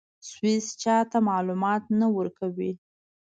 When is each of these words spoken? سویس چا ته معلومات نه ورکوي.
سویس 0.31 0.65
چا 0.81 0.97
ته 1.11 1.17
معلومات 1.29 1.83
نه 1.99 2.07
ورکوي. 2.17 2.71